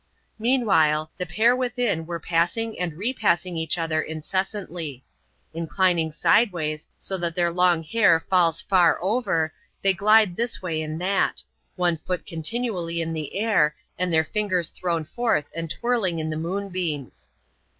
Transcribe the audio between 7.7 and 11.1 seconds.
hair falls far over, they glide this way and